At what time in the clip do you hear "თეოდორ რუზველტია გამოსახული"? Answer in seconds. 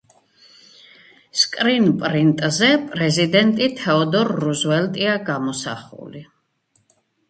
3.83-6.29